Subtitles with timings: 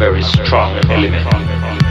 [0.00, 1.89] very strong element.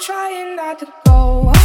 [0.00, 1.59] trying not to go.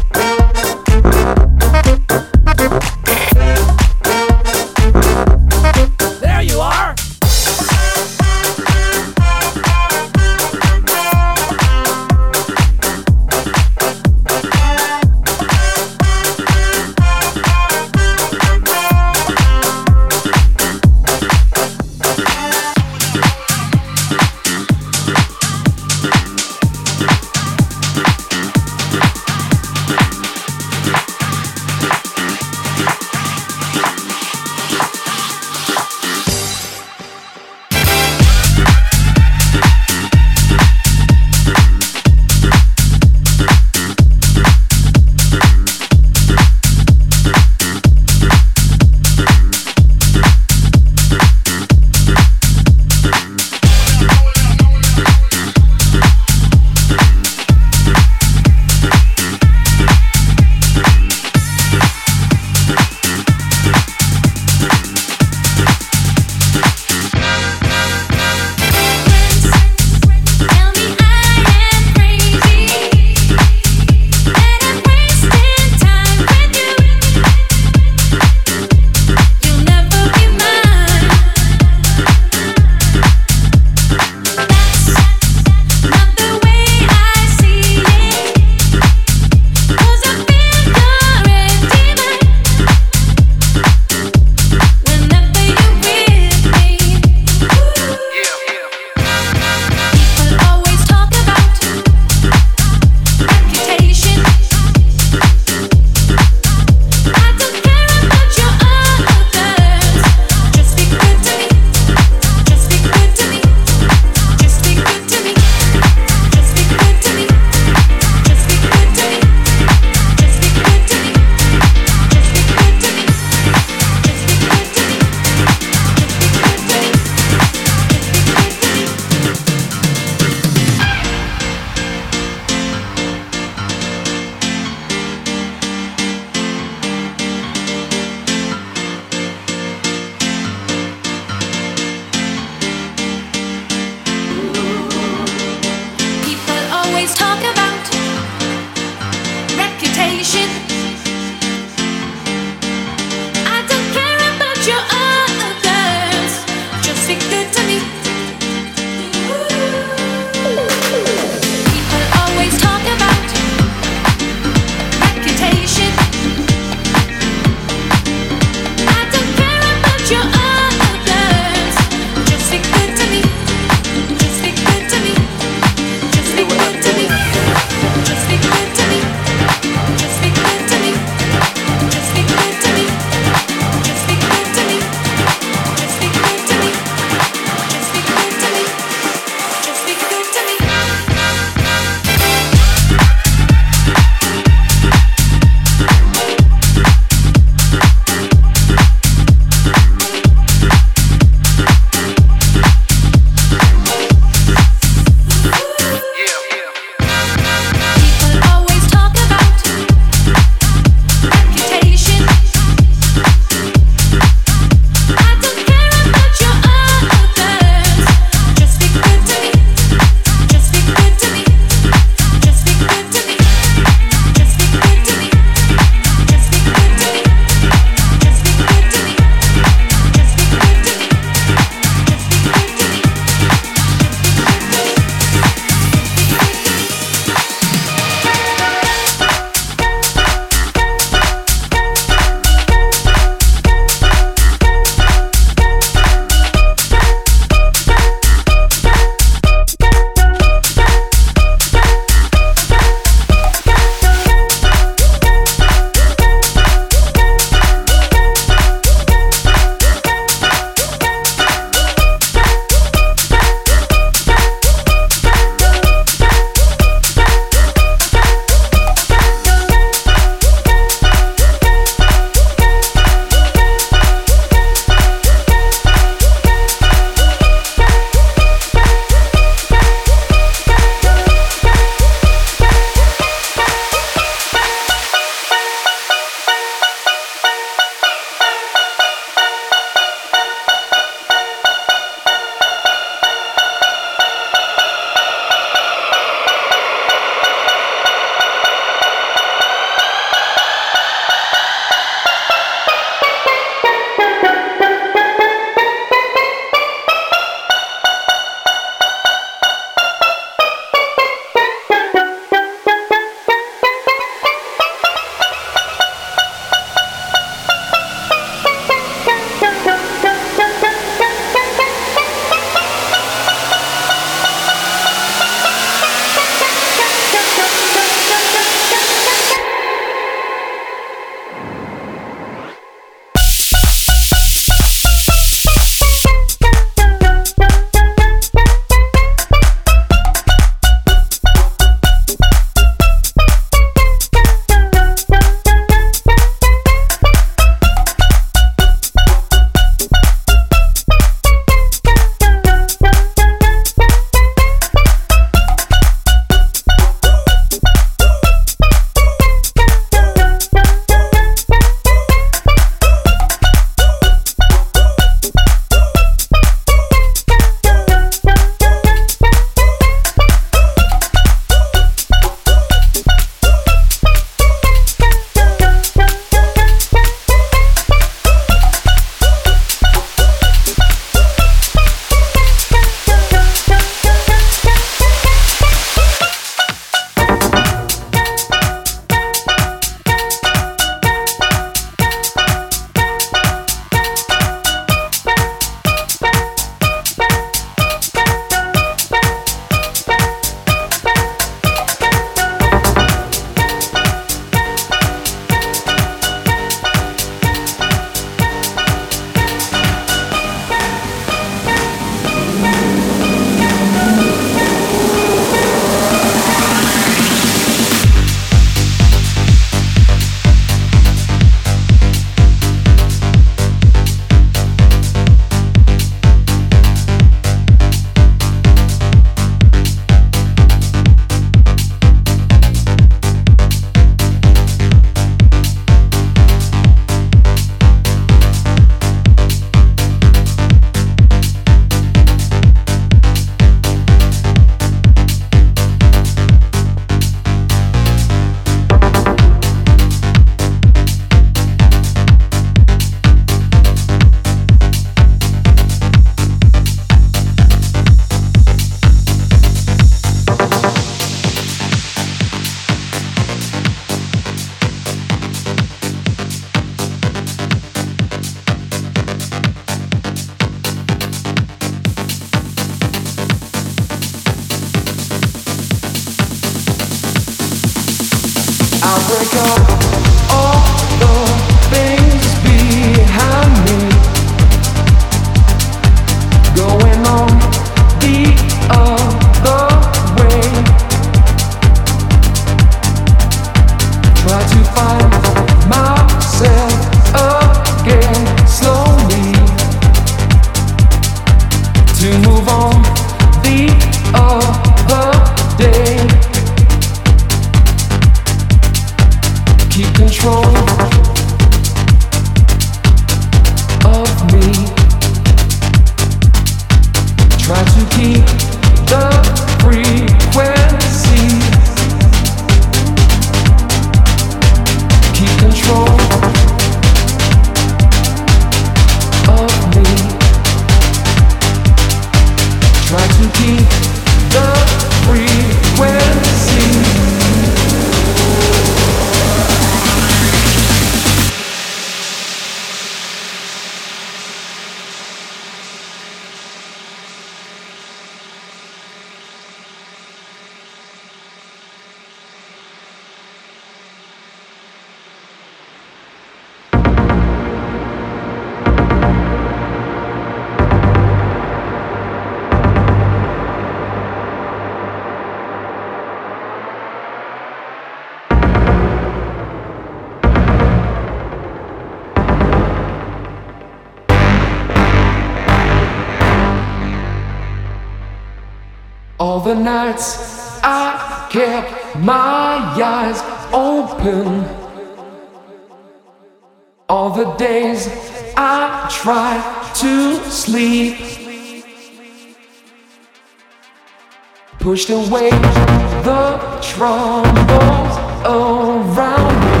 [595.48, 598.36] The troubles
[598.66, 600.00] around me.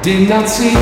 [0.00, 0.74] Did not see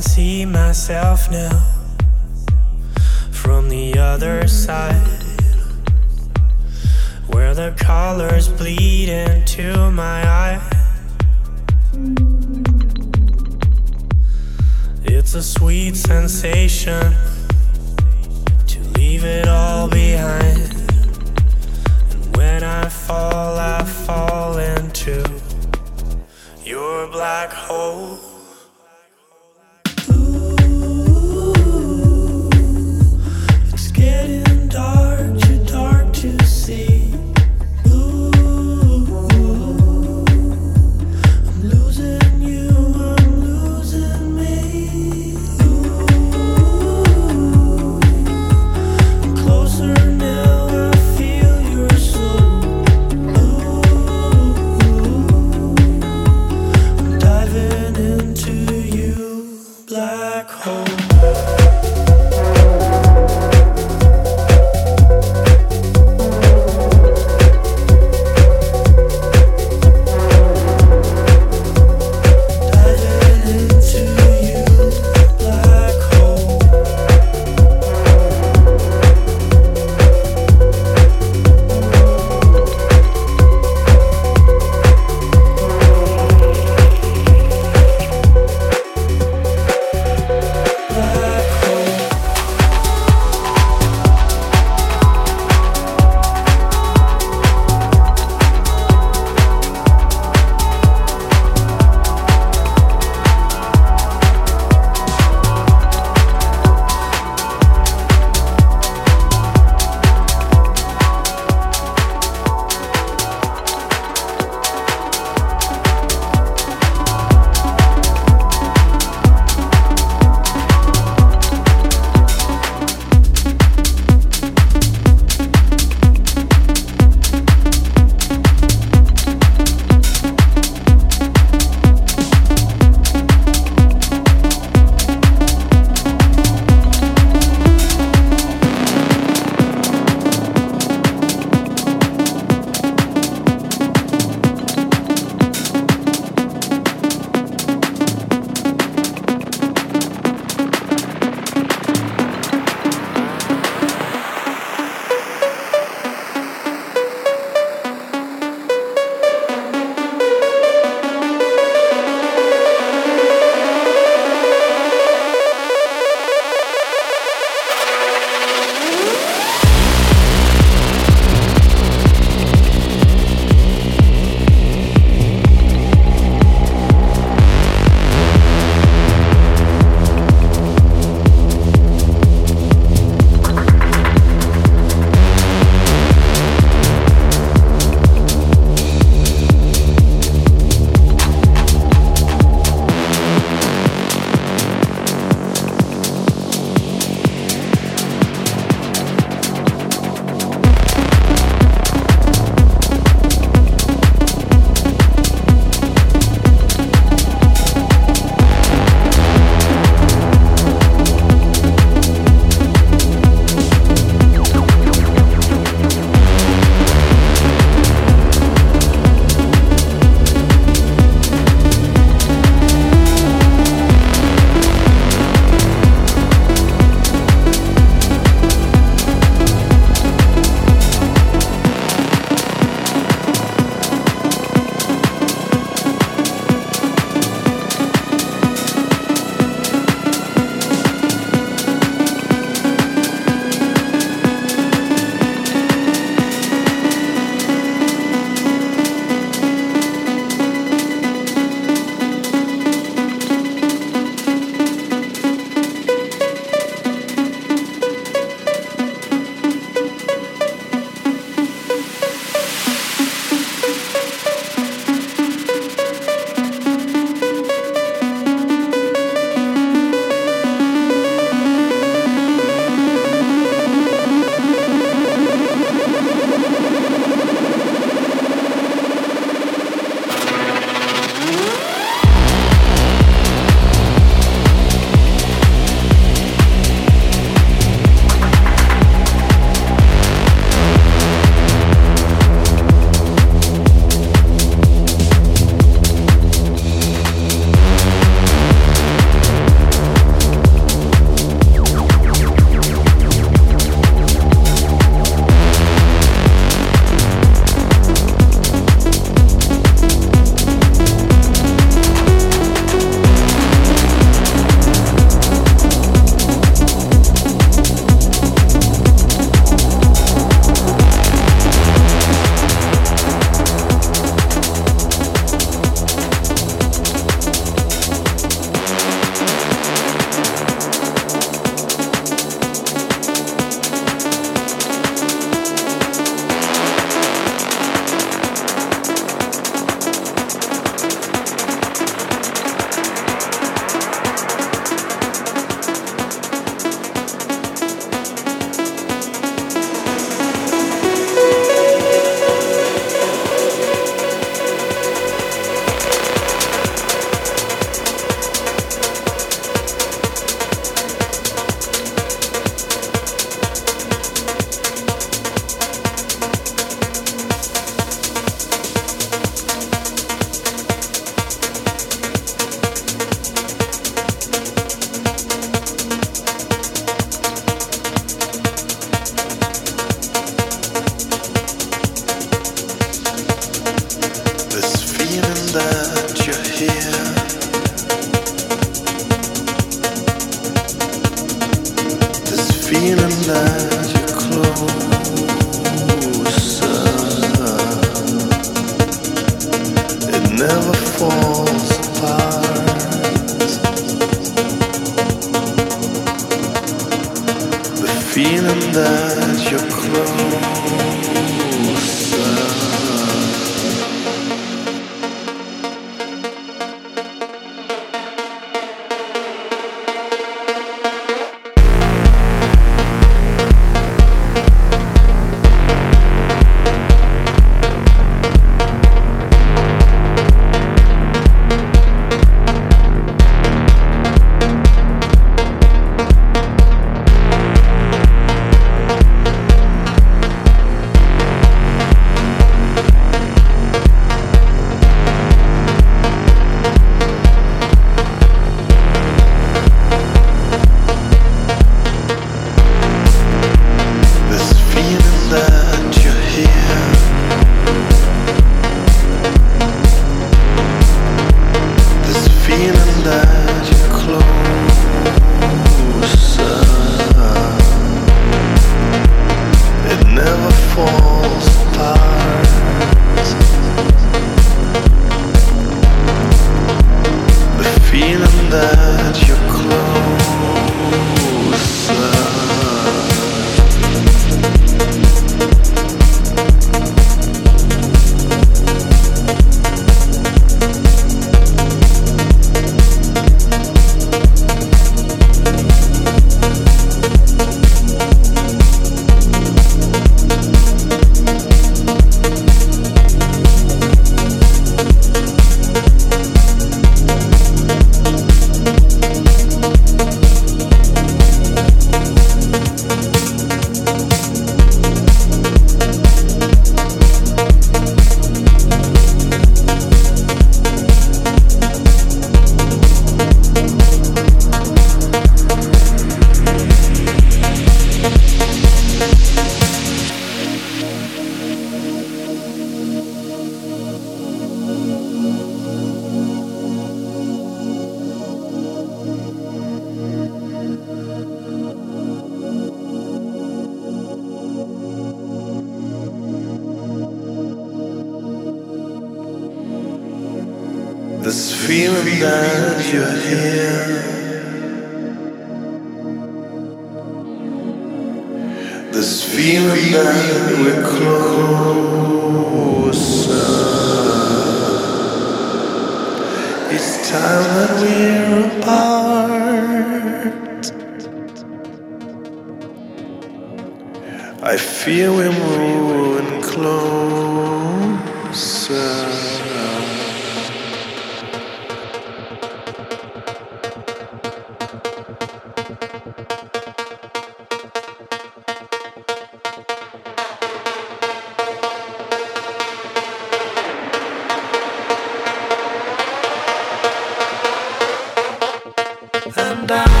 [599.71, 600.00] down.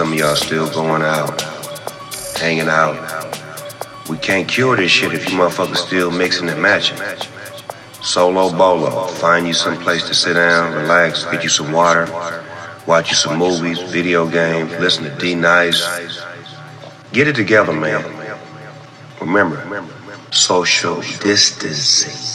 [0.00, 1.42] Some of y'all still going out,
[2.38, 2.96] hanging out.
[4.08, 6.96] We can't cure this shit if you motherfuckers still mixing and matching.
[8.00, 9.08] Solo bolo.
[9.08, 12.06] Find you some place to sit down, relax, get you some water,
[12.86, 15.84] watch you some movies, video games, listen to D Nice.
[17.12, 18.02] Get it together, man.
[19.20, 19.86] Remember,
[20.30, 22.29] social distancing.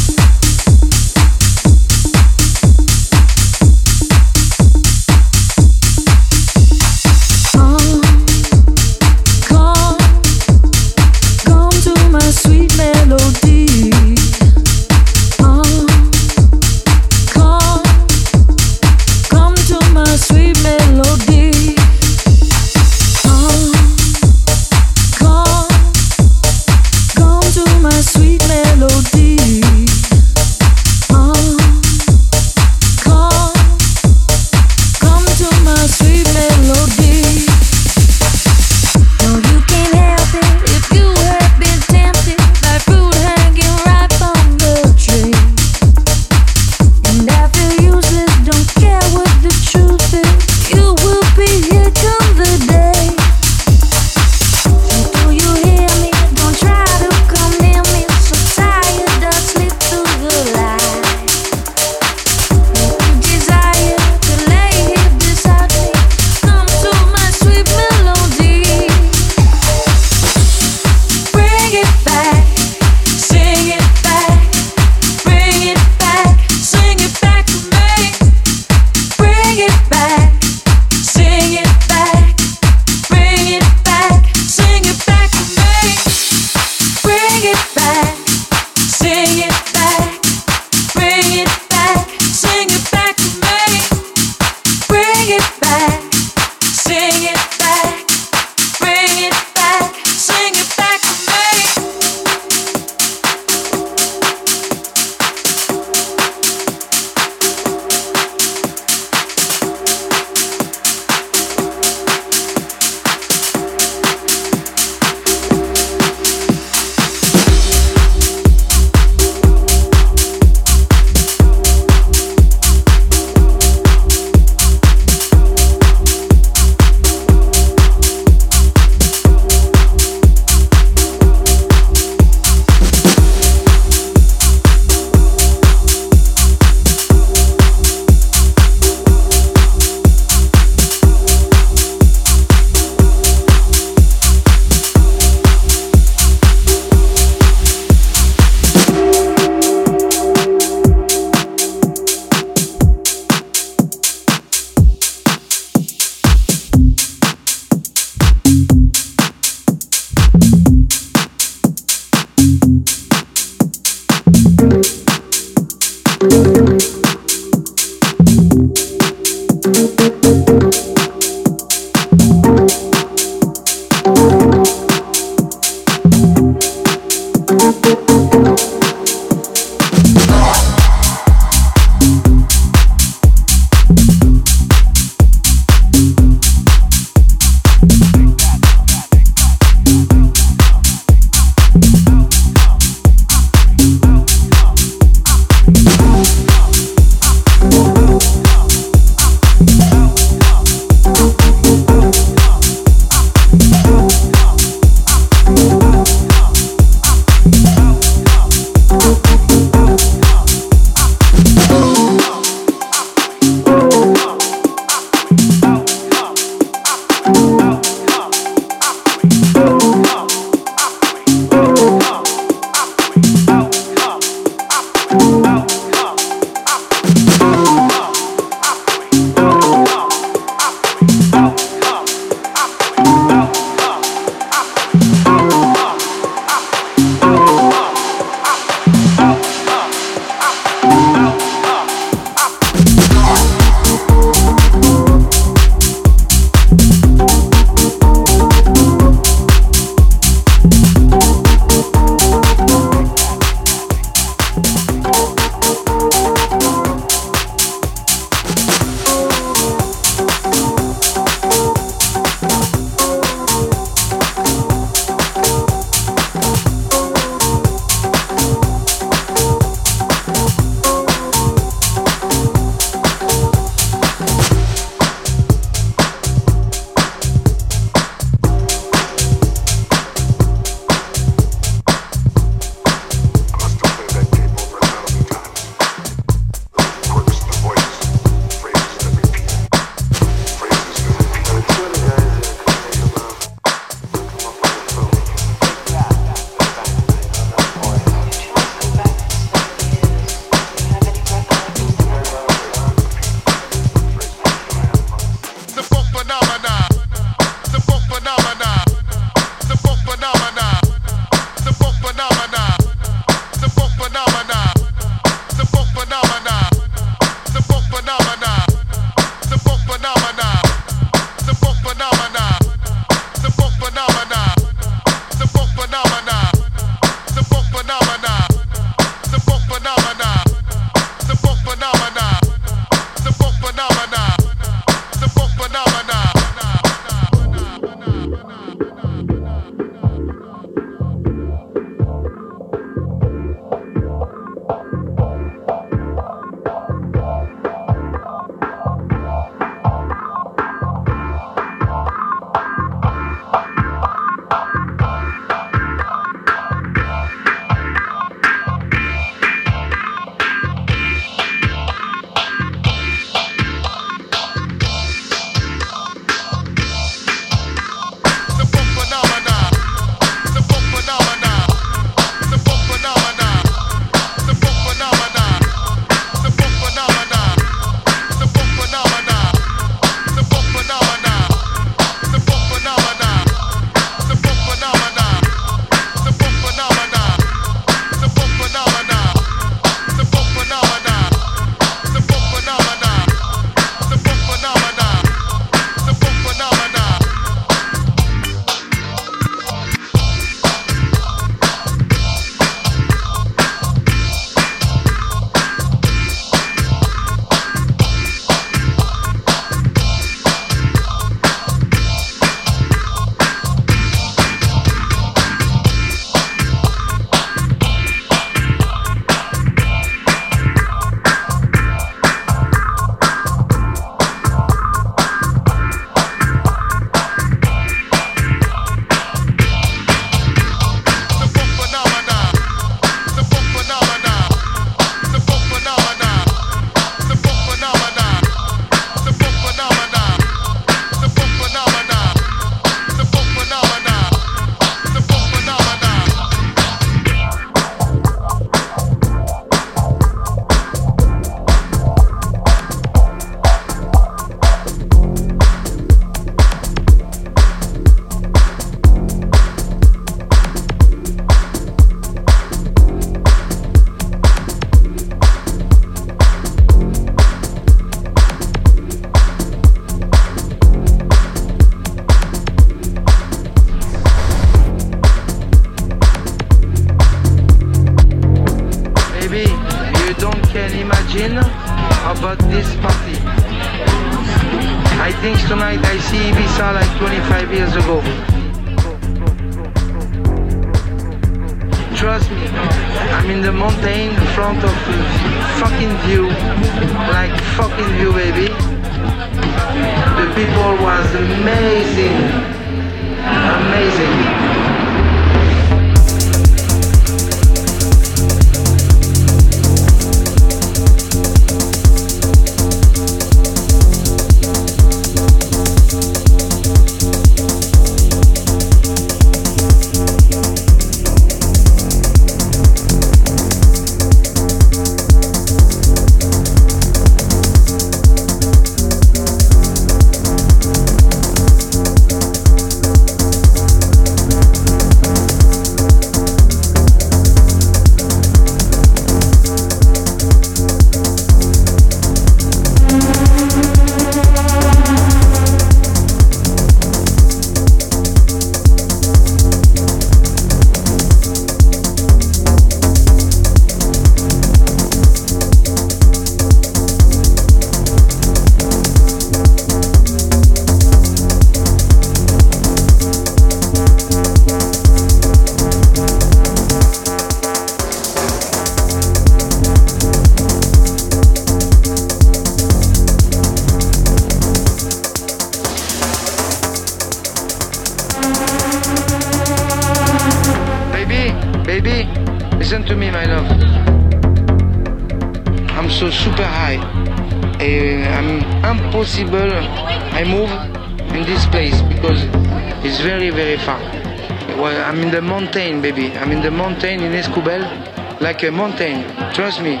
[596.98, 599.22] mountain in Escubel like a mountain.
[599.54, 600.00] Trust me.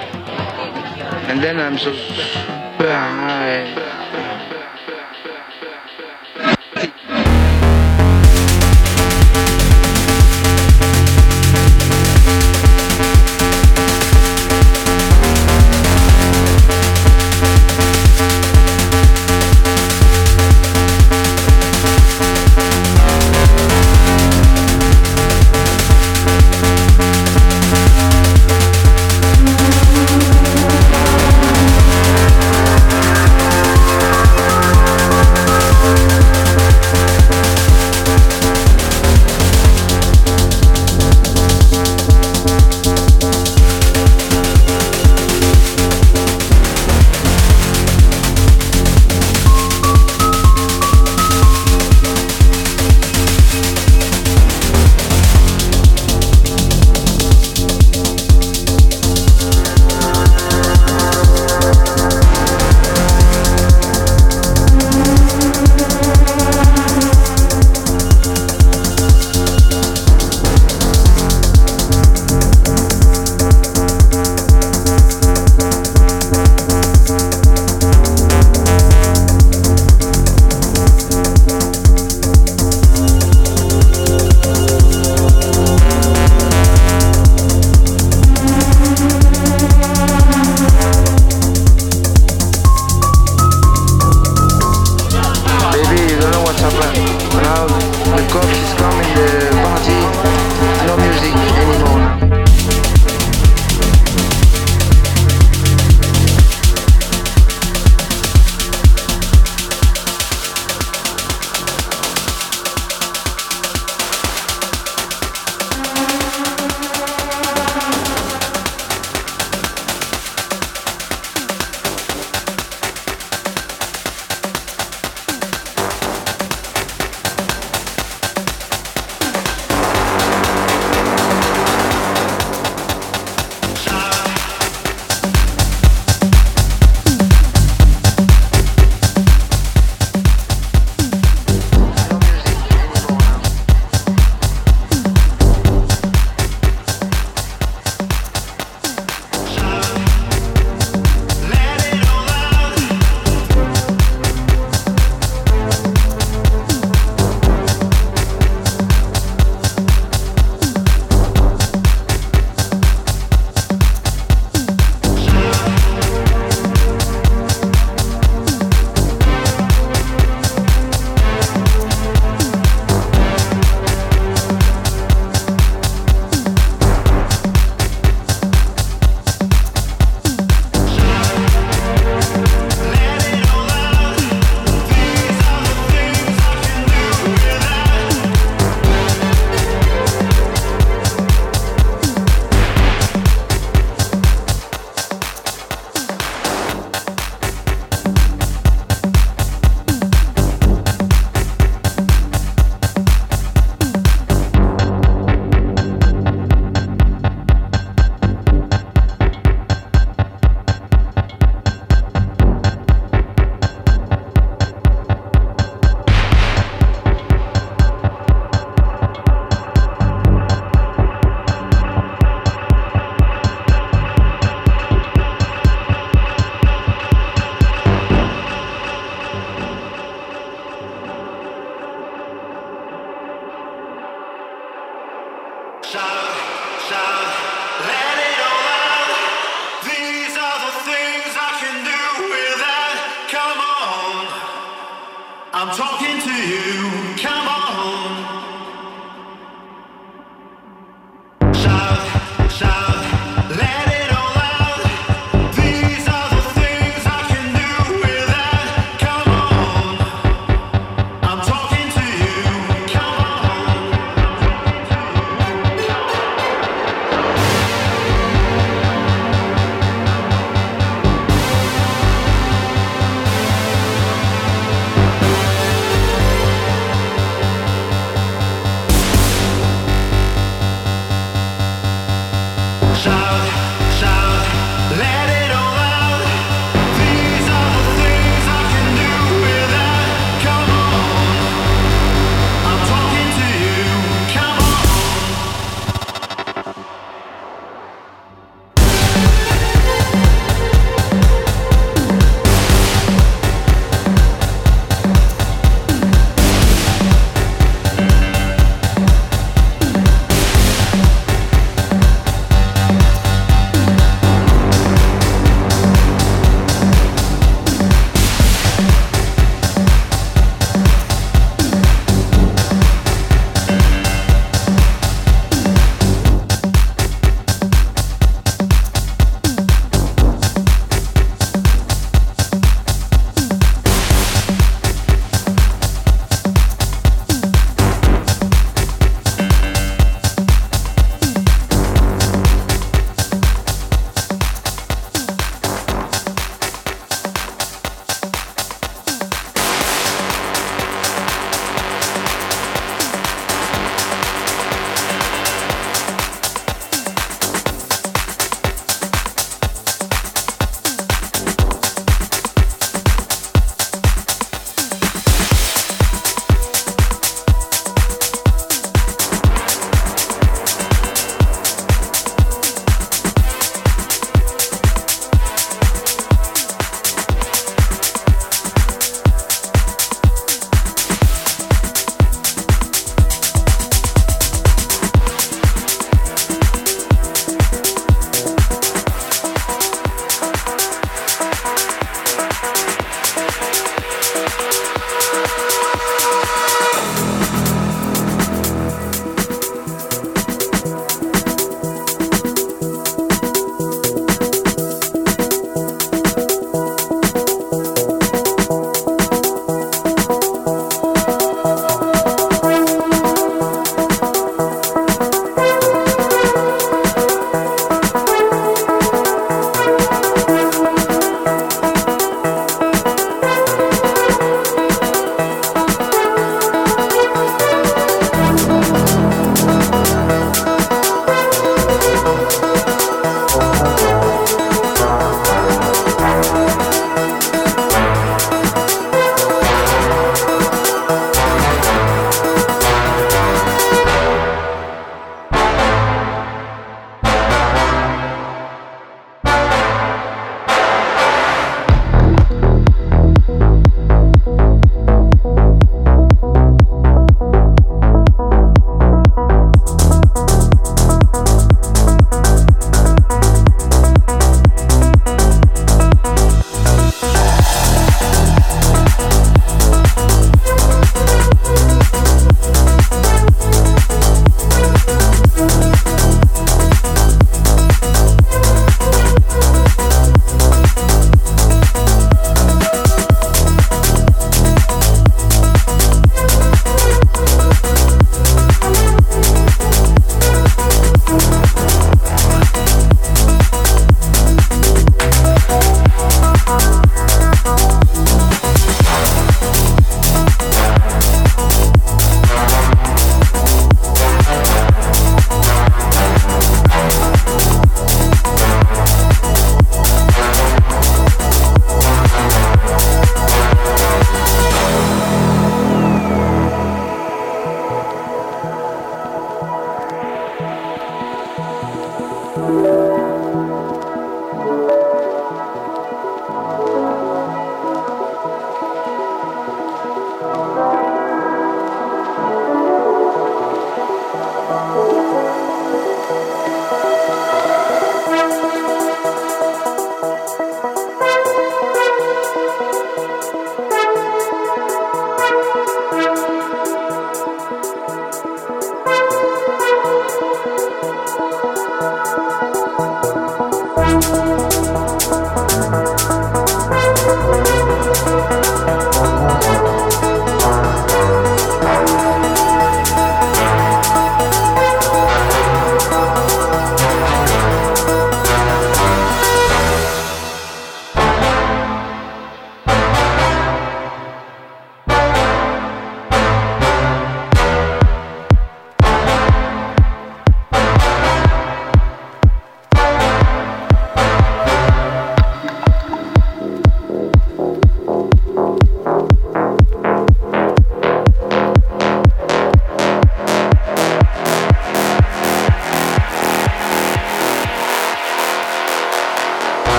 [1.28, 1.94] And then I'm so.